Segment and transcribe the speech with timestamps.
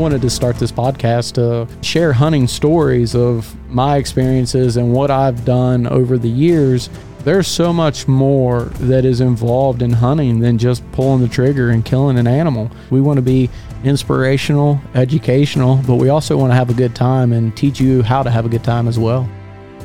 [0.00, 5.44] wanted to start this podcast to share hunting stories of my experiences and what I've
[5.44, 6.88] done over the years.
[7.22, 11.84] There's so much more that is involved in hunting than just pulling the trigger and
[11.84, 12.70] killing an animal.
[12.88, 13.50] We want to be
[13.84, 18.22] inspirational, educational, but we also want to have a good time and teach you how
[18.22, 19.28] to have a good time as well.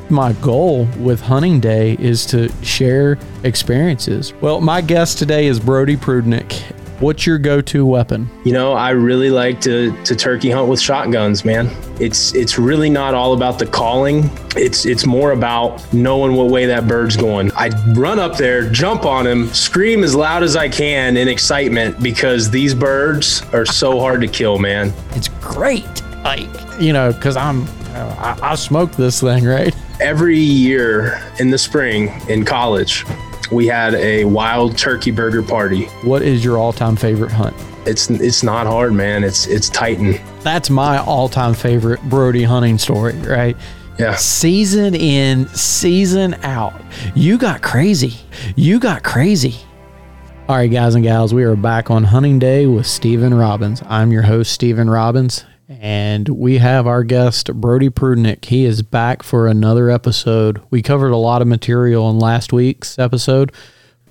[0.10, 4.34] My goal with Hunting Day is to share experiences.
[4.36, 6.75] Well, my guest today is Brody Prudnick.
[7.00, 8.30] What's your go-to weapon?
[8.46, 11.70] You know, I really like to to turkey hunt with shotguns, man.
[12.00, 14.30] It's it's really not all about the calling.
[14.56, 17.52] It's it's more about knowing what way that bird's going.
[17.54, 22.02] I run up there, jump on him, scream as loud as I can in excitement
[22.02, 24.94] because these birds are so hard to kill, man.
[25.12, 25.86] It's great.
[26.24, 26.48] Like,
[26.80, 29.76] you know, cuz I'm I, I smoked this thing, right?
[30.00, 33.06] Every year in the spring in college,
[33.52, 35.86] we had a wild turkey burger party.
[36.04, 37.56] What is your all-time favorite hunt?
[37.86, 39.24] It's it's not hard, man.
[39.24, 40.20] It's it's Titan.
[40.42, 43.56] That's my all-time favorite Brody hunting story, right?
[44.00, 44.16] Yeah.
[44.16, 46.74] Season in, season out.
[47.14, 48.14] You got crazy.
[48.56, 49.56] You got crazy.
[50.48, 53.82] All right, guys and gals, we are back on Hunting Day with Stephen Robbins.
[53.88, 58.46] I'm your host, Stephen Robbins, and we have our guest, Brody Prudnick.
[58.46, 60.62] He is back for another episode.
[60.70, 63.52] We covered a lot of material in last week's episode.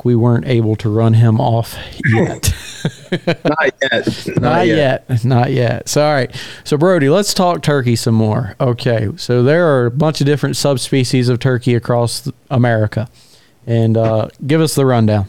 [0.03, 2.53] We weren't able to run him off yet.
[3.45, 4.27] Not yet.
[4.27, 5.05] Not, Not yet.
[5.09, 5.25] yet.
[5.25, 5.89] Not yet.
[5.89, 6.35] So, all right.
[6.65, 8.57] So, Brody, let's talk turkey some more.
[8.61, 9.09] Okay.
[9.17, 13.09] So, there are a bunch of different subspecies of turkey across America.
[13.67, 15.27] And uh, give us the rundown.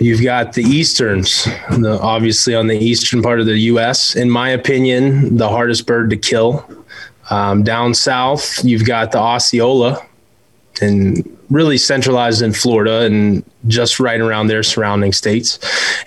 [0.00, 4.16] You've got the easterns, the, obviously on the eastern part of the U.S.
[4.16, 6.66] In my opinion, the hardest bird to kill.
[7.30, 10.04] Um, down south, you've got the Osceola,
[10.80, 15.58] and really centralized in Florida and just right around their surrounding states.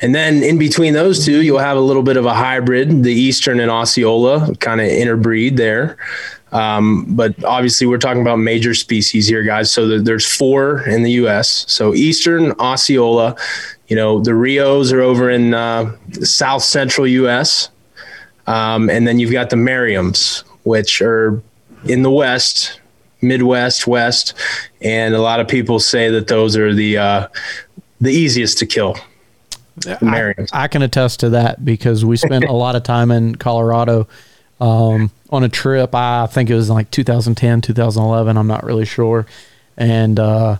[0.01, 3.13] And then in between those two, you'll have a little bit of a hybrid, the
[3.13, 5.97] eastern and Osceola kind of interbreed there.
[6.53, 9.71] Um, but obviously, we're talking about major species here, guys.
[9.71, 11.65] So there's four in the U.S.
[11.67, 13.35] So Eastern Osceola,
[13.87, 17.69] you know, the Rios are over in uh, South Central U.S.
[18.45, 21.41] Um, and then you've got the Merriams, which are
[21.85, 22.79] in the West,
[23.21, 24.35] Midwest, West,
[24.81, 27.27] and a lot of people say that those are the uh,
[27.99, 28.95] the easiest to kill.
[30.53, 34.07] I, I, can attest to that because we spent a lot of time in Colorado
[34.63, 35.93] um, on a trip.
[35.93, 38.37] I think it was like 2010, 2011.
[38.37, 39.25] I'm not really sure.
[39.75, 40.57] And uh,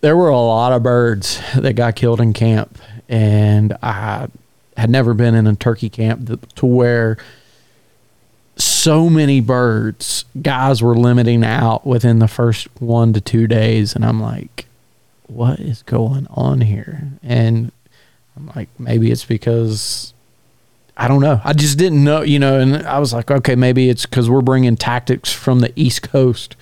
[0.00, 2.78] there were a lot of birds that got killed in camp.
[3.10, 4.28] And I
[4.76, 7.18] had never been in a turkey camp to where
[8.56, 13.94] so many birds, guys were limiting out within the first one to two days.
[13.94, 14.64] And I'm like,
[15.26, 17.06] what is going on here?
[17.22, 17.70] And
[18.34, 20.14] I'm like, maybe it's because
[20.96, 21.40] I don't know.
[21.44, 24.40] I just didn't know, you know, and I was like, okay, maybe it's because we're
[24.40, 26.56] bringing tactics from the East Coast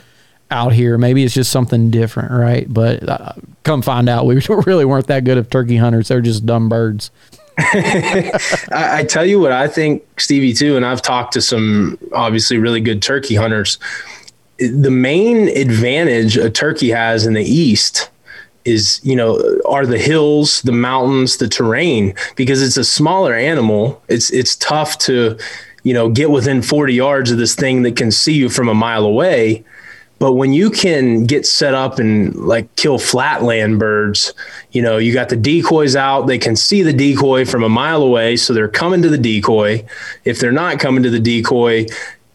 [0.51, 0.99] out here.
[0.99, 2.67] Maybe it's just something different, right?
[2.73, 6.09] But uh, come find out, we really weren't that good of turkey hunters.
[6.09, 7.11] They're just dumb birds.
[7.59, 8.41] I,
[8.73, 12.81] I, tell you what, I think Stevie too, and I've talked to some obviously really
[12.81, 13.79] good turkey hunters.
[14.59, 18.11] The main advantage a turkey has in the East
[18.65, 24.03] is you know are the hills the mountains the terrain because it's a smaller animal.
[24.09, 25.39] It's it's tough to
[25.83, 28.75] you know get within 40 yards of this thing that can see you from a
[28.75, 29.65] mile away.
[30.19, 34.33] But when you can get set up and like kill flatland birds
[34.75, 36.27] you know you got the decoys out.
[36.27, 39.87] They can see the decoy from a mile away so they're coming to the decoy.
[40.25, 41.87] If they're not coming to the decoy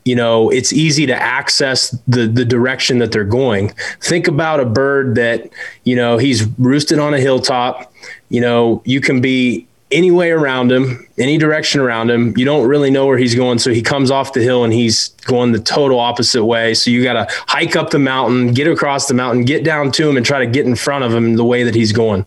[0.05, 3.69] you know it's easy to access the the direction that they're going.
[4.01, 5.49] Think about a bird that
[5.83, 7.93] you know he's roosted on a hilltop.
[8.29, 12.35] You know you can be any way around him any direction around him.
[12.37, 13.59] You don't really know where he's going.
[13.59, 16.73] So he comes off the hill and he's going the total opposite way.
[16.73, 20.09] So you got to hike up the mountain get across the mountain get down to
[20.09, 22.25] him and try to get in front of him the way that he's going.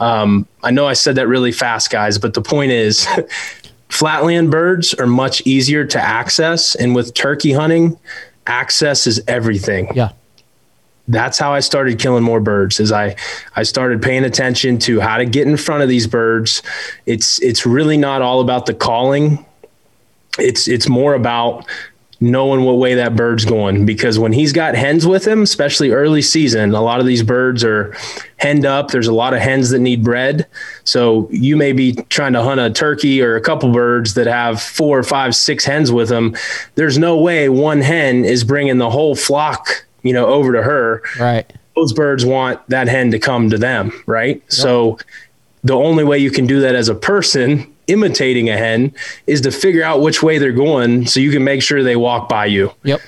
[0.00, 3.06] Um, i know i said that really fast guys but the point is
[3.90, 7.98] flatland birds are much easier to access and with turkey hunting
[8.46, 10.10] access is everything yeah
[11.10, 13.16] that's how I started killing more birds is I
[13.56, 16.62] I started paying attention to how to get in front of these birds.
[17.06, 19.44] It's it's really not all about the calling.
[20.38, 21.66] It's it's more about
[22.22, 26.20] knowing what way that bird's going because when he's got hens with him, especially early
[26.20, 27.96] season, a lot of these birds are
[28.36, 28.90] henned up.
[28.90, 30.46] There's a lot of hens that need bred.
[30.84, 34.60] So you may be trying to hunt a turkey or a couple birds that have
[34.60, 36.36] four or five, six hens with them.
[36.74, 41.02] There's no way one hen is bringing the whole flock, you know, over to her.
[41.18, 41.50] Right.
[41.74, 43.92] Those birds want that hen to come to them.
[44.04, 44.36] Right.
[44.36, 44.52] Yep.
[44.52, 44.98] So
[45.64, 48.94] the only way you can do that as a person imitating a hen
[49.26, 52.28] is to figure out which way they're going so you can make sure they walk
[52.28, 52.72] by you.
[52.84, 53.00] Yep.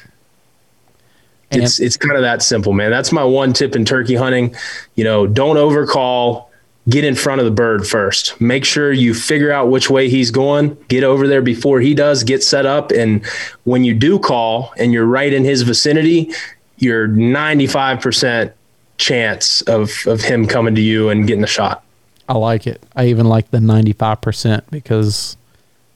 [1.51, 2.91] it's it's kind of that simple, man.
[2.91, 4.55] That's my one tip in turkey hunting.
[4.95, 6.51] You know, don't overcall.
[6.89, 8.41] Get in front of the bird first.
[8.41, 10.77] Make sure you figure out which way he's going.
[10.89, 12.25] Get over there before he does.
[12.25, 13.25] Get set up, and
[13.63, 16.33] when you do call and you're right in his vicinity,
[16.79, 18.53] you're 95 percent
[18.99, 21.85] chance of of him coming to you and getting a shot.
[22.33, 22.83] I like it.
[22.97, 25.37] I even like the 95% because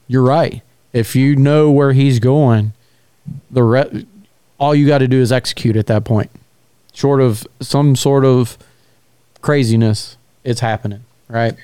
[0.07, 0.61] you're right.
[0.93, 2.73] If you know where he's going,
[3.49, 4.05] the re-
[4.59, 6.29] all you got to do is execute at that point.
[6.93, 8.55] Short of some sort of
[9.41, 11.55] craziness, it's happening, right?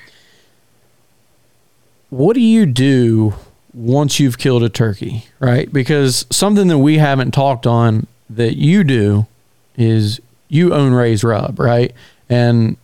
[2.10, 3.34] What do you do
[3.72, 5.72] once you've killed a turkey, right?
[5.72, 9.28] Because something that we haven't talked on that you do
[9.76, 11.92] is you own Ray's Rub, right?
[12.28, 12.76] And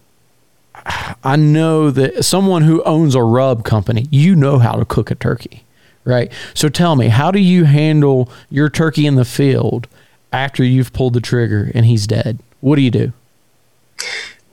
[1.25, 5.15] I know that someone who owns a rub company, you know how to cook a
[5.15, 5.65] turkey,
[6.05, 6.33] right?
[6.55, 9.89] So tell me, how do you handle your turkey in the field
[10.33, 12.39] after you've pulled the trigger and he's dead?
[12.61, 13.13] What do you do?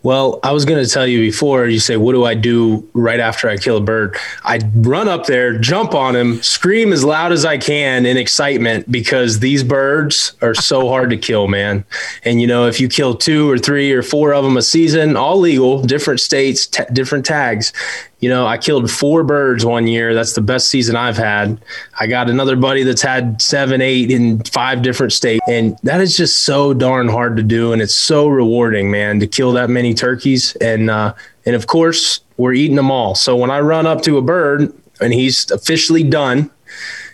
[0.04, 3.20] Well, I was going to tell you before you say, what do I do right
[3.20, 4.16] after I kill a bird?
[4.44, 8.90] I run up there, jump on him, scream as loud as I can in excitement
[8.92, 11.84] because these birds are so hard to kill, man.
[12.24, 15.18] And, you know, if you kill two or three or four of them a season,
[15.18, 17.74] all legal, different states, t- different tags,
[18.20, 20.14] you know, I killed four birds one year.
[20.14, 21.62] That's the best season I've had.
[22.00, 25.46] I got another buddy that's had seven, eight in five different states.
[25.48, 27.74] And that is just so darn hard to do.
[27.74, 30.56] And it's so rewarding, man, to kill that many turkeys.
[30.56, 31.14] And, uh,
[31.46, 33.14] and of course, we're eating them all.
[33.14, 36.50] So when I run up to a bird and he's officially done,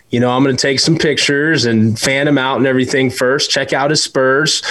[0.08, 3.50] you know, I'm going to take some pictures and fan him out and everything first,
[3.50, 4.62] check out his spurs,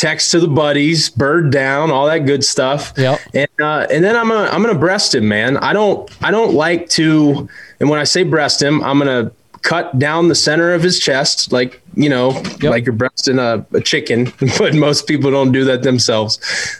[0.00, 2.94] text to the buddies, bird down, all that good stuff.
[2.96, 3.18] Yeah.
[3.34, 5.58] And uh, and then I'm gonna I'm gonna breast him, man.
[5.58, 7.48] I don't I don't like to,
[7.78, 9.30] and when I say breast him, I'm gonna
[9.62, 12.62] cut down the center of his chest, like you know, yep.
[12.62, 16.38] like you're breasting a, a, chicken, but most people don't do that themselves.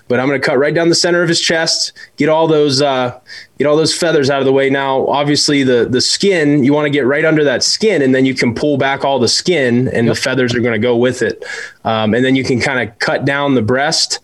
[0.08, 2.80] But I'm going to cut right down the center of his chest, get all those,
[2.80, 3.18] uh,
[3.58, 4.70] get all those feathers out of the way.
[4.70, 8.24] Now, obviously, the the skin you want to get right under that skin, and then
[8.24, 10.14] you can pull back all the skin, and yep.
[10.14, 11.44] the feathers are going to go with it.
[11.84, 14.20] Um, and then you can kind of cut down the breast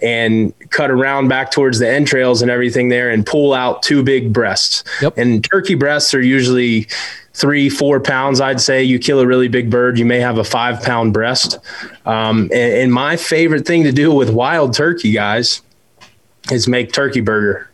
[0.00, 4.32] and cut around back towards the entrails and everything there, and pull out two big
[4.32, 4.84] breasts.
[5.02, 5.18] Yep.
[5.18, 6.86] And turkey breasts are usually
[7.38, 8.82] three, four pounds, I'd say.
[8.82, 11.58] You kill a really big bird, you may have a five pound breast.
[12.04, 15.62] Um, and, and, my favorite thing to do with wild turkey, guys,
[16.50, 17.70] is make turkey burger.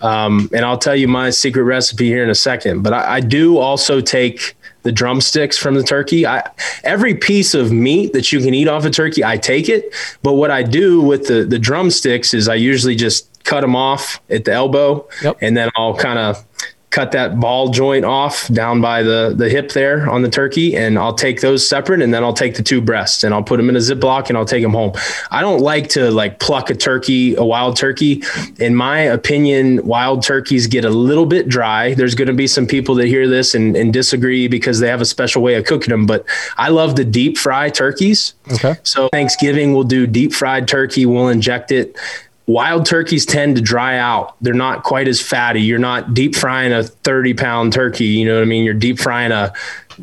[0.00, 2.82] Um, and I'll tell you my secret recipe here in a second.
[2.82, 6.26] But I, I do also take the drumsticks from the turkey.
[6.26, 6.48] I,
[6.82, 9.94] every piece of meat that you can eat off a turkey, I take it.
[10.22, 14.20] But what I do with the, the drumsticks is I usually just cut them off
[14.30, 15.36] at the elbow yep.
[15.40, 16.44] and then I'll kind of
[16.94, 20.96] cut that ball joint off down by the the hip there on the turkey and
[20.96, 23.68] I'll take those separate and then I'll take the two breasts and I'll put them
[23.68, 24.92] in a ziploc and I'll take them home.
[25.32, 28.22] I don't like to like pluck a turkey, a wild turkey.
[28.60, 31.94] In my opinion, wild turkeys get a little bit dry.
[31.94, 35.00] There's going to be some people that hear this and, and disagree because they have
[35.00, 36.24] a special way of cooking them, but
[36.58, 38.34] I love the deep fry turkeys.
[38.52, 38.76] Okay.
[38.84, 41.06] So Thanksgiving we'll do deep fried turkey.
[41.06, 41.96] We'll inject it
[42.46, 44.36] wild turkeys tend to dry out.
[44.40, 45.62] They're not quite as fatty.
[45.62, 48.06] You're not deep frying a 30 pound turkey.
[48.06, 48.64] You know what I mean?
[48.64, 49.52] You're deep frying a,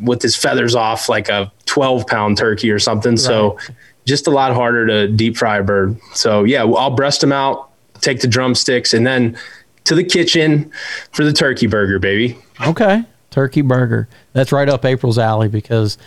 [0.01, 3.13] with his feathers off, like a 12 pound turkey or something.
[3.13, 3.20] Right.
[3.20, 3.58] So
[4.06, 6.00] just a lot harder to deep fry a bird.
[6.13, 7.70] So yeah, I'll breast them out,
[8.01, 9.38] take the drumsticks, and then
[9.84, 10.72] to the kitchen
[11.12, 12.38] for the turkey burger, baby.
[12.65, 13.04] Okay.
[13.30, 14.10] Turkey burger.
[14.34, 15.98] That's right up April's alley because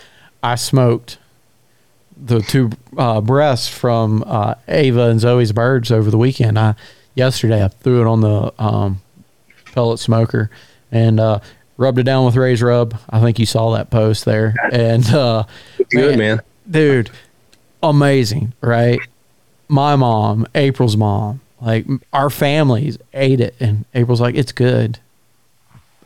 [0.43, 1.19] I smoked
[2.17, 6.59] the two uh, breasts from uh, Ava and Zoe's birds over the weekend.
[6.59, 6.75] I
[7.15, 9.01] yesterday I threw it on the um,
[9.73, 10.51] pellet smoker
[10.91, 11.41] and uh,
[11.77, 12.97] rubbed it down with Ray's Rub.
[13.11, 14.55] I think you saw that post there.
[14.73, 15.45] And uh,
[15.91, 16.41] good man,
[16.71, 17.11] dude,
[17.83, 18.99] amazing, right?
[19.69, 24.99] My mom, April's mom, like our families ate it, and April's like, "It's good,"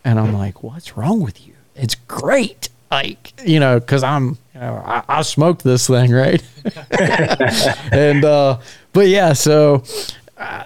[0.05, 1.55] and I'm like, "What's wrong with you?
[1.75, 6.43] It's great." Like you know, because I'm I, I smoked this thing, right?
[7.93, 8.59] and uh,
[8.93, 9.85] but yeah, so
[10.37, 10.65] uh,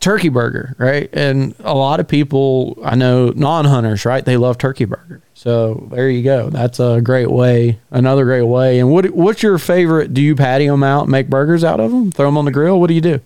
[0.00, 1.10] turkey burger, right?
[1.12, 4.24] And a lot of people I know non-hunters, right?
[4.24, 5.20] They love turkey burger.
[5.34, 6.50] So there you go.
[6.50, 8.78] That's a great way, another great way.
[8.78, 10.14] And what what's your favorite?
[10.14, 12.80] Do you patty them out, make burgers out of them, throw them on the grill?
[12.80, 13.20] What do you do?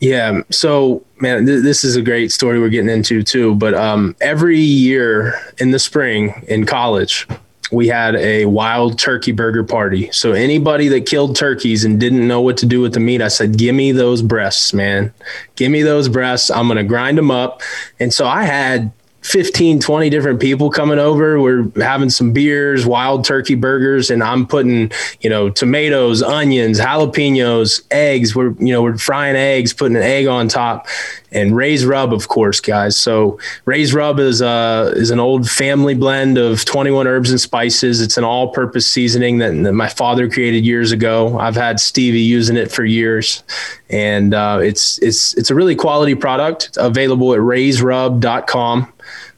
[0.00, 0.42] Yeah.
[0.50, 3.54] So, man, th- this is a great story we're getting into too.
[3.54, 7.26] But um, every year in the spring in college,
[7.70, 10.10] we had a wild turkey burger party.
[10.12, 13.28] So anybody that killed turkeys and didn't know what to do with the meat, I
[13.28, 15.12] said, "Give me those breasts, man.
[15.56, 16.50] Give me those breasts.
[16.50, 17.62] I'm going to grind them up."
[18.00, 18.90] And so I had
[19.28, 21.38] 15, 20 different people coming over.
[21.38, 27.82] We're having some beers, wild turkey burgers, and I'm putting, you know, tomatoes, onions, jalapenos,
[27.90, 28.34] eggs.
[28.34, 30.86] We're, you know, we're frying eggs, putting an egg on top,
[31.30, 32.96] and Ray's Rub, of course, guys.
[32.96, 38.00] So Ray's Rub is uh is an old family blend of 21 herbs and spices.
[38.00, 41.38] It's an all-purpose seasoning that, that my father created years ago.
[41.38, 43.42] I've had Stevie using it for years,
[43.90, 46.68] and uh, it's it's it's a really quality product.
[46.68, 48.94] It's available at raysrub.com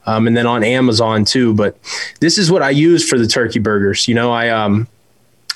[0.07, 1.55] um, and then on Amazon too.
[1.55, 1.79] But
[2.21, 4.09] this is what I use for the turkey burgers.
[4.09, 4.89] You know, I um,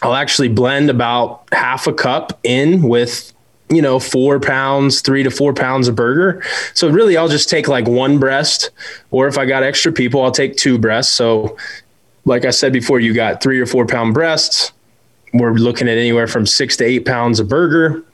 [0.02, 3.32] I'll actually blend about half a cup in with
[3.70, 6.42] you know four pounds three to four pounds of burger
[6.74, 8.70] so really i'll just take like one breast
[9.10, 11.56] or if i got extra people i'll take two breasts so
[12.26, 14.72] like i said before you got three or four pound breasts
[15.32, 18.04] we're looking at anywhere from six to eight pounds of burger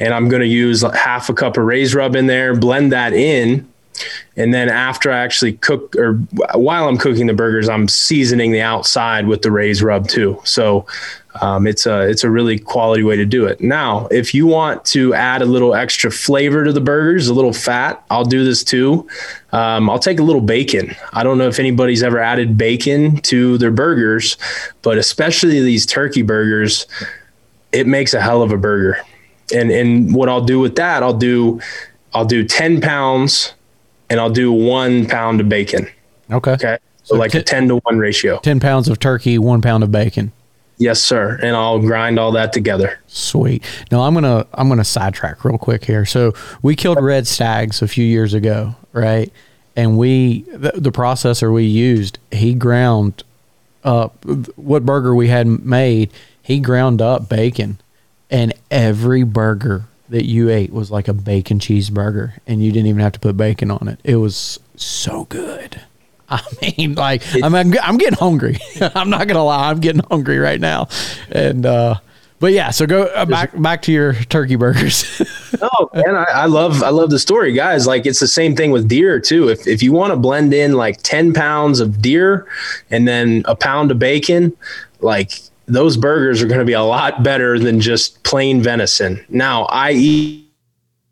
[0.00, 3.12] and i'm going to use half a cup of Ray's Rub in there blend that
[3.12, 3.70] in
[4.36, 6.14] and then after I actually cook or
[6.54, 10.40] while I'm cooking the burgers, I'm seasoning the outside with the Ray's Rub too.
[10.44, 10.86] So
[11.40, 13.60] um, it's a it's a really quality way to do it.
[13.60, 17.52] Now, if you want to add a little extra flavor to the burgers, a little
[17.52, 19.08] fat, I'll do this too.
[19.52, 20.94] Um, I'll take a little bacon.
[21.12, 24.36] I don't know if anybody's ever added bacon to their burgers,
[24.82, 26.86] but especially these turkey burgers,
[27.72, 28.98] it makes a hell of a burger.
[29.54, 31.60] And and what I'll do with that, I'll do
[32.12, 33.54] I'll do ten pounds
[34.10, 35.88] and I'll do one pound of bacon.
[36.30, 36.52] Okay.
[36.52, 36.78] Okay.
[37.04, 38.38] So, so like t- a 10 to 1 ratio.
[38.38, 40.32] 10 pounds of turkey, one pound of bacon.
[40.78, 41.38] Yes, sir.
[41.42, 42.98] And I'll grind all that together.
[43.06, 43.62] Sweet.
[43.92, 46.04] Now I'm gonna I'm gonna sidetrack real quick here.
[46.04, 46.32] So
[46.62, 49.32] we killed red stags a few years ago, right?
[49.76, 53.22] And we the, the processor we used, he ground
[53.84, 54.24] up
[54.56, 56.10] what burger we had made.
[56.42, 57.80] He ground up bacon,
[58.30, 63.00] and every burger that you ate was like a bacon cheeseburger and you didn't even
[63.00, 64.00] have to put bacon on it.
[64.04, 65.80] It was so good.
[66.28, 66.42] I
[66.78, 68.58] mean, like I'm, I'm getting hungry.
[68.80, 70.88] I'm not gonna lie, I'm getting hungry right now.
[71.30, 71.96] And uh,
[72.40, 75.22] but yeah, so go uh, back back to your turkey burgers.
[75.62, 77.86] oh man, I, I, love I love the story, guys.
[77.86, 79.48] Like it's the same thing with deer too.
[79.48, 82.46] If if you want to blend in like ten pounds of deer
[82.90, 84.54] and then a pound of bacon,
[85.00, 89.24] like those burgers are going to be a lot better than just plain venison.
[89.28, 90.44] Now, I eat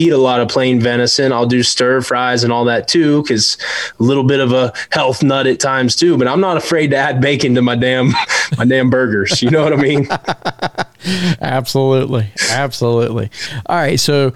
[0.03, 1.33] eat a lot of plain venison.
[1.33, 3.57] I'll do stir fries and all that too, because
[3.99, 6.19] a little bit of a health nut at times too.
[6.19, 8.09] But I'm not afraid to add bacon to my damn
[8.59, 9.43] my damn burgers.
[9.43, 10.09] You know what I mean?
[11.41, 13.31] absolutely, absolutely.
[13.67, 14.35] All right, so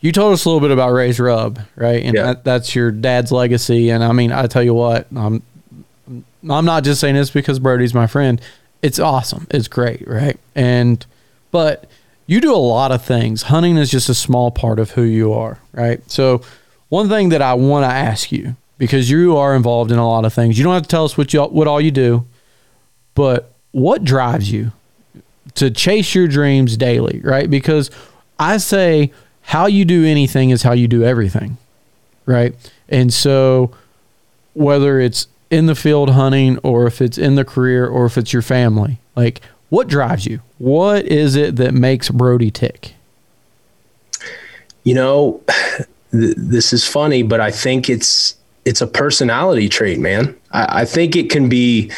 [0.00, 2.04] you told us a little bit about Ray's Rub, right?
[2.04, 2.22] And yeah.
[2.22, 3.90] that, that's your dad's legacy.
[3.90, 5.42] And I mean, I tell you what, I'm
[6.48, 8.40] I'm not just saying this because Brody's my friend
[8.82, 9.46] it's awesome.
[9.50, 10.38] It's great, right?
[10.54, 11.04] And
[11.50, 11.88] but
[12.26, 13.42] you do a lot of things.
[13.42, 16.08] Hunting is just a small part of who you are, right?
[16.10, 16.42] So
[16.88, 20.24] one thing that I want to ask you because you are involved in a lot
[20.24, 20.56] of things.
[20.56, 22.26] You don't have to tell us what you what all you do,
[23.14, 24.72] but what drives you
[25.54, 27.50] to chase your dreams daily, right?
[27.50, 27.90] Because
[28.38, 31.58] I say how you do anything is how you do everything,
[32.26, 32.54] right?
[32.88, 33.72] And so
[34.54, 38.32] whether it's in the field hunting or if it's in the career or if it's
[38.32, 39.00] your family?
[39.16, 40.40] Like, what drives you?
[40.58, 42.94] What is it that makes Brody tick?
[44.84, 45.42] You know,
[46.12, 50.36] th- this is funny, but I think it's it's a personality trait, man.
[50.52, 51.90] I, I think it can be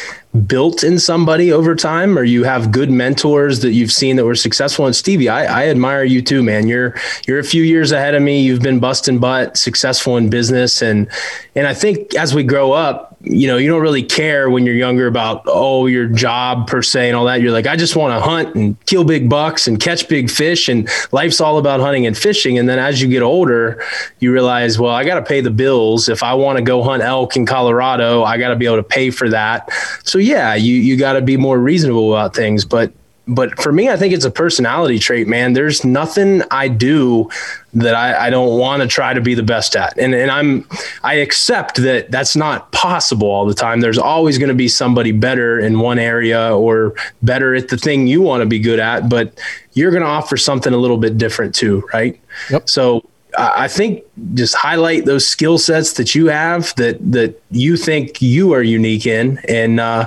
[0.47, 4.33] built in somebody over time or you have good mentors that you've seen that were
[4.33, 6.95] successful and stevie I, I, admire you too man you're
[7.27, 11.09] you're a few years ahead of me you've been busting butt successful in business and
[11.53, 14.75] and i think as we grow up you know, you don't really care when you're
[14.75, 17.41] younger about, oh, your job per se and all that.
[17.41, 20.67] You're like, I just want to hunt and kill big bucks and catch big fish.
[20.67, 22.57] And life's all about hunting and fishing.
[22.57, 23.83] And then as you get older,
[24.19, 26.09] you realize, well, I got to pay the bills.
[26.09, 28.83] If I want to go hunt elk in Colorado, I got to be able to
[28.83, 29.69] pay for that.
[30.03, 32.65] So yeah, you, you got to be more reasonable about things.
[32.65, 32.91] But
[33.31, 35.53] but for me, I think it's a personality trait, man.
[35.53, 37.29] There's nothing I do
[37.73, 39.97] that I, I don't want to try to be the best at.
[39.97, 40.67] And, and I'm,
[41.03, 43.79] I accept that that's not possible all the time.
[43.79, 48.05] There's always going to be somebody better in one area or better at the thing
[48.05, 49.39] you want to be good at, but
[49.73, 51.87] you're going to offer something a little bit different too.
[51.93, 52.19] Right.
[52.49, 52.69] Yep.
[52.69, 58.21] So I think just highlight those skill sets that you have that that you think
[58.21, 60.05] you are unique in, and uh,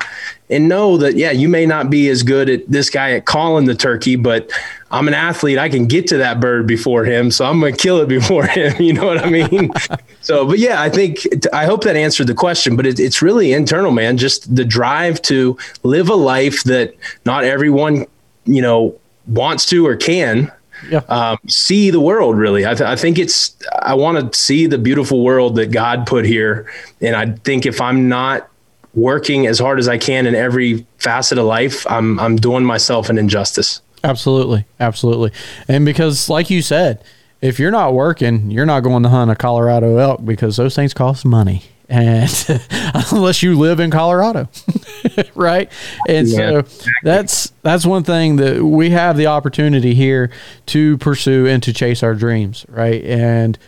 [0.51, 3.65] and know that yeah, you may not be as good at this guy at calling
[3.65, 4.51] the turkey, but
[4.91, 5.59] I'm an athlete.
[5.59, 8.81] I can get to that bird before him, so I'm to kill it before him.
[8.81, 9.71] You know what I mean?
[10.21, 11.21] so, but yeah, I think
[11.53, 12.77] I hope that answered the question.
[12.77, 14.19] But it, it's really internal, man.
[14.19, 18.07] Just the drive to live a life that not everyone,
[18.45, 20.53] you know, wants to or can
[20.89, 20.99] yeah.
[21.09, 22.37] um, see the world.
[22.37, 23.57] Really, I, th- I think it's.
[23.81, 27.81] I want to see the beautiful world that God put here, and I think if
[27.81, 28.49] I'm not
[28.95, 33.09] working as hard as I can in every facet of life, I'm I'm doing myself
[33.09, 33.81] an injustice.
[34.03, 35.33] Absolutely, absolutely,
[35.69, 37.03] and because, like you said,
[37.41, 40.95] if you're not working, you're not going to hunt a Colorado elk because those things
[40.95, 42.63] cost money and
[43.13, 44.49] unless you live in Colorado,
[45.35, 45.71] right?
[46.09, 46.63] And yeah.
[46.63, 50.31] so that's that's one thing that we have the opportunity here
[50.67, 53.03] to pursue and to chase our dreams, right?
[53.05, 53.59] And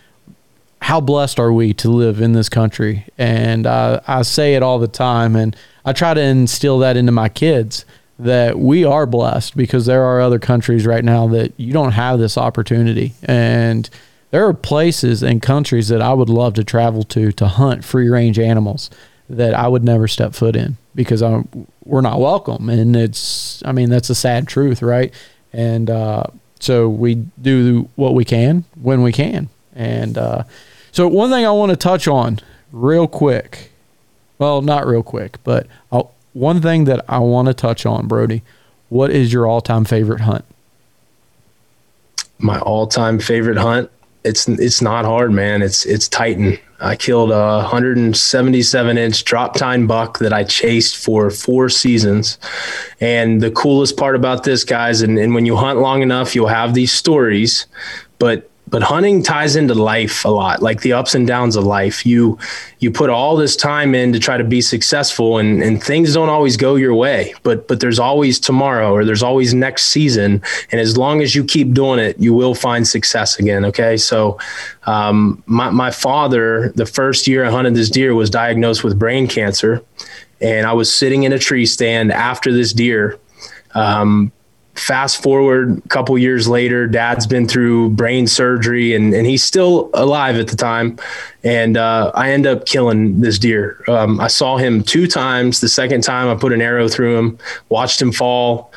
[0.83, 3.07] how blessed are we to live in this country?
[3.19, 7.13] And I, I say it all the time, and I try to instill that into
[7.13, 7.85] my kids
[8.19, 12.19] that we are blessed because there are other countries right now that you don't have
[12.19, 13.91] this opportunity and
[14.31, 18.09] there are places and countries that I would love to travel to to hunt free
[18.09, 18.91] range animals
[19.29, 22.69] that I would never step foot in because I'm, we're not welcome.
[22.69, 25.13] And it's, I mean, that's a sad truth, right?
[25.53, 26.25] And uh,
[26.61, 29.49] so we do what we can when we can.
[29.75, 30.45] And uh,
[30.93, 32.41] so, one thing I want to touch on
[32.73, 33.71] real quick
[34.39, 38.43] well, not real quick, but I'll, one thing that I want to touch on, Brody.
[38.89, 40.45] What is your all time favorite hunt?
[42.39, 43.91] My all time favorite hunt
[44.27, 45.63] it's it's not hard, man.
[45.63, 46.59] It's it's Titan.
[46.81, 52.39] I killed a 177 inch drop tine buck that I chased for four seasons.
[53.01, 56.49] And the coolest part about this, guys, and, and when you hunt long enough, you'll
[56.49, 57.67] have these stories,
[58.19, 62.05] but but hunting ties into life a lot like the ups and downs of life.
[62.05, 62.39] You
[62.81, 66.29] you put all this time in to try to be successful and and things don't
[66.29, 70.43] always go your way but but there's always tomorrow or there's always next season.
[70.73, 73.97] And as long as you keep doing it you will find success again okay?
[73.97, 74.39] So
[74.85, 79.29] um, my, my father the first year i hunted this deer was diagnosed with brain
[79.29, 79.83] cancer.
[80.41, 83.19] And i was sitting in a tree stand after this deer
[83.75, 84.33] um,
[84.77, 89.91] fast forward a couple years later, dad's been through brain surgery and, and he's still
[89.95, 90.99] alive at the time.
[91.43, 93.83] And uh, I end up killing this deer.
[93.89, 95.61] Um, I saw him two times.
[95.61, 98.73] The second time, I put an arrow through him, watched him fall,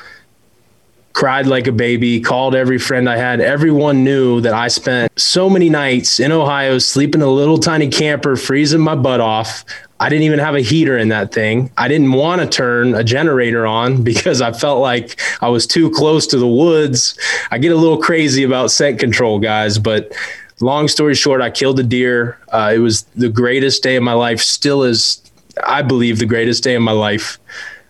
[1.13, 3.41] cried like a baby, called every friend I had.
[3.41, 7.89] Everyone knew that I spent so many nights in Ohio sleeping in a little tiny
[7.89, 9.65] camper, freezing my butt off.
[9.99, 11.71] I didn't even have a heater in that thing.
[11.77, 15.89] I didn't want to turn a generator on because I felt like I was too
[15.91, 17.17] close to the woods.
[17.51, 20.13] I get a little crazy about scent control, guys, but
[20.61, 22.37] long story short, I killed a deer.
[22.49, 25.21] Uh, it was the greatest day of my life, still is,
[25.63, 27.39] I believe, the greatest day of my life.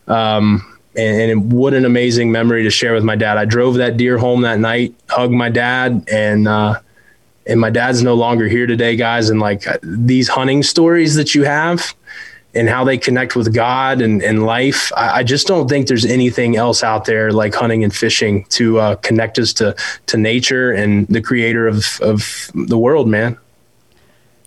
[0.08, 3.38] Um, and, and, what an amazing memory to share with my dad.
[3.38, 6.80] I drove that deer home that night, hugged my dad, and uh,
[7.46, 9.30] and my dad's no longer here today, guys.
[9.30, 11.94] And like these hunting stories that you have,
[12.56, 14.92] and how they connect with God and, and life.
[14.96, 18.80] I, I, just don't think there's anything else out there like hunting and fishing to
[18.80, 19.76] uh, connect us to
[20.08, 23.38] to nature and the creator of of the world, man.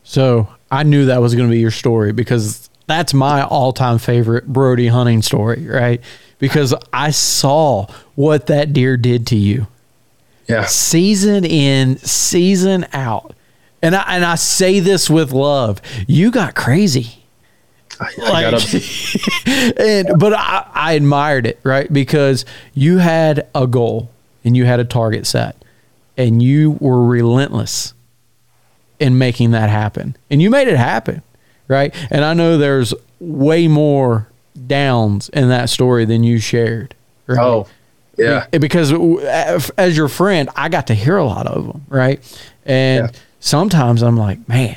[0.02, 3.98] So I knew that was going to be your story because that's my all time
[3.98, 6.00] favorite Brody hunting story, right?
[6.38, 7.86] Because I saw
[8.16, 9.68] what that deer did to you.
[10.48, 10.64] Yeah.
[10.64, 13.34] Season in, season out.
[13.80, 15.80] And I, and I say this with love.
[16.08, 17.21] You got crazy
[18.02, 21.92] I, like, and but I, I admired it, right?
[21.92, 24.10] Because you had a goal
[24.44, 25.56] and you had a target set,
[26.16, 27.94] and you were relentless
[28.98, 31.22] in making that happen, and you made it happen,
[31.68, 31.94] right?
[32.10, 34.28] And I know there's way more
[34.66, 36.94] downs in that story than you shared.
[37.26, 37.38] Right?
[37.38, 37.68] Oh,
[38.18, 38.46] yeah.
[38.50, 38.92] Because
[39.76, 42.20] as your friend, I got to hear a lot of them, right?
[42.64, 43.20] And yeah.
[43.40, 44.76] sometimes I'm like, man,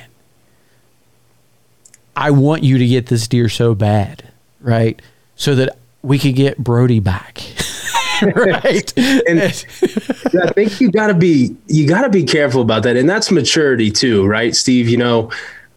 [2.16, 4.24] I want you to get this deer so bad,
[4.62, 5.02] right?
[5.36, 7.44] So that we could get Brody back.
[8.36, 8.94] right.
[8.98, 12.96] and I think you gotta be you gotta be careful about that.
[12.96, 14.88] And that's maturity too, right, Steve?
[14.88, 15.32] You know,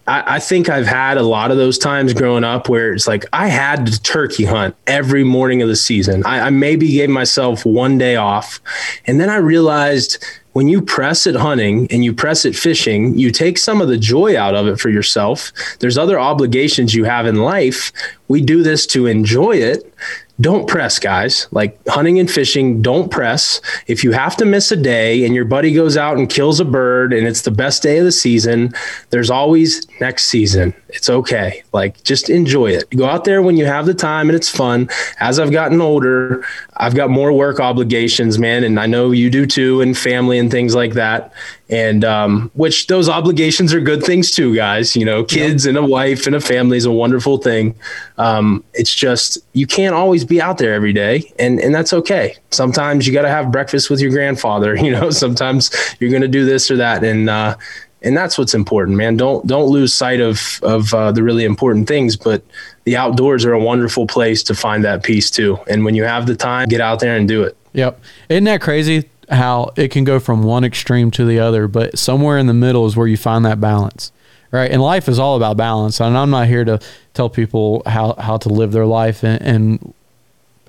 [0.06, 3.26] I, I, think I've had a lot of those times growing up where it's like
[3.32, 6.24] I had to turkey hunt every morning of the season.
[6.24, 8.60] I, I maybe gave myself one day off.
[9.06, 13.30] And then I realized when you press at hunting and you press at fishing, you
[13.30, 15.52] take some of the joy out of it for yourself.
[15.78, 17.92] There's other obligations you have in life.
[18.28, 19.92] We do this to enjoy it.
[20.40, 21.48] Don't press, guys.
[21.50, 23.60] Like hunting and fishing, don't press.
[23.88, 26.64] If you have to miss a day and your buddy goes out and kills a
[26.64, 28.72] bird and it's the best day of the season,
[29.10, 31.64] there's always next season It's okay.
[31.72, 32.88] Like just enjoy it.
[32.90, 34.88] Go out there when you have the time and it's fun.
[35.18, 36.44] As I've gotten older,
[36.76, 40.50] I've got more work obligations, man, and I know you do too, and family and
[40.50, 41.32] things like that.
[41.70, 44.96] And um, which those obligations are good things too, guys.
[44.96, 47.74] You know, kids and a wife and a family is a wonderful thing.
[48.16, 52.36] Um, it's just you can't always be out there every day, and and that's okay.
[52.50, 54.76] Sometimes you got to have breakfast with your grandfather.
[54.88, 57.56] You know, sometimes you're going to do this or that, and uh,
[58.00, 59.16] and that's what's important, man.
[59.16, 62.16] Don't don't lose sight of of uh, the really important things.
[62.16, 62.42] But
[62.84, 65.58] the outdoors are a wonderful place to find that peace too.
[65.68, 67.56] And when you have the time, get out there and do it.
[67.74, 68.00] Yep,
[68.30, 69.08] isn't that crazy?
[69.28, 72.86] How it can go from one extreme to the other, but somewhere in the middle
[72.86, 74.10] is where you find that balance,
[74.50, 74.70] right?
[74.70, 76.00] And life is all about balance.
[76.00, 76.80] And I'm not here to
[77.12, 79.94] tell people how how to live their life and, and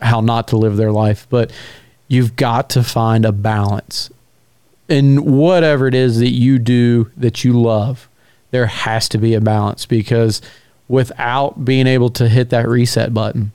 [0.01, 1.51] how not to live their life, but
[2.09, 4.09] you've got to find a balance
[4.89, 8.09] in whatever it is that you do that you love,
[8.51, 10.41] there has to be a balance because
[10.87, 13.51] without being able to hit that reset button,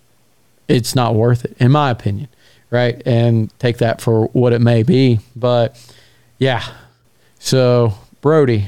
[0.69, 2.29] it's not worth it, in my opinion.
[2.75, 3.01] Right.
[3.07, 5.21] And take that for what it may be.
[5.37, 5.81] But
[6.39, 6.65] yeah.
[7.39, 8.67] So, Brody,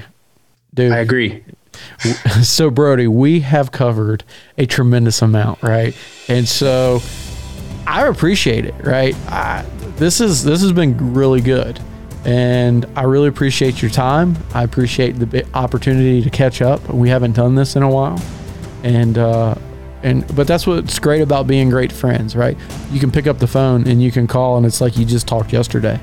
[0.73, 0.93] dude.
[0.93, 1.43] I agree.
[2.43, 4.23] So, Brody, we have covered
[4.57, 5.63] a tremendous amount.
[5.63, 5.95] Right.
[6.29, 7.03] And so
[7.87, 8.75] I appreciate it.
[8.83, 9.15] Right.
[9.29, 9.67] I,
[9.97, 11.81] this is, this has been really good.
[12.25, 14.37] And I really appreciate your time.
[14.55, 16.89] I appreciate the opportunity to catch up.
[16.89, 18.21] We haven't done this in a while,
[18.83, 19.55] and uh,
[20.07, 22.57] and but that's what's great about being great friends, right?
[22.93, 25.27] You can pick up the phone and you can call, and it's like you just
[25.27, 26.01] talked yesterday.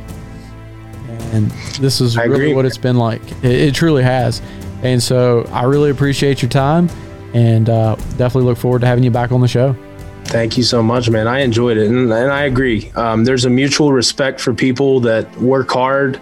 [1.32, 2.54] And this is I really agree.
[2.54, 3.22] what it's been like.
[3.44, 4.42] It, it, truly has.
[4.84, 6.89] And so I really appreciate your time,
[7.34, 9.76] and uh, definitely look forward to having you back on the show.
[10.26, 11.28] Thank you so much, man.
[11.28, 12.92] I enjoyed it, and, and I agree.
[12.96, 16.20] Um, there's a mutual respect for people that work hard,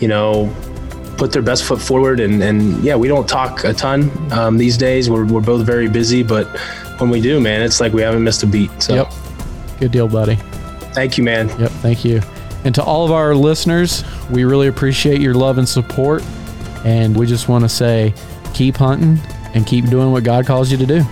[0.00, 0.54] you know,
[1.16, 4.76] put their best foot forward, and, and yeah, we don't talk a ton um, these
[4.76, 5.08] days.
[5.08, 6.46] We're, we're both very busy, but
[7.02, 8.70] when we do, man, it's like we haven't missed a beat.
[8.80, 9.12] So, yep.
[9.80, 10.36] good deal, buddy.
[10.94, 11.48] Thank you, man.
[11.58, 12.22] Yep, thank you.
[12.64, 16.22] And to all of our listeners, we really appreciate your love and support.
[16.84, 18.14] And we just want to say
[18.54, 19.18] keep hunting
[19.54, 21.02] and keep doing what God calls you to do.